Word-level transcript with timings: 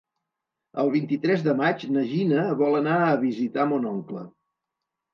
El 0.83 0.89
vint-i-tres 0.95 1.43
de 1.49 1.55
maig 1.61 1.87
na 1.97 2.05
Gina 2.15 2.49
vol 2.65 2.81
anar 2.83 2.99
a 3.05 3.15
visitar 3.29 3.71
mon 3.75 3.89
oncle. 3.97 4.29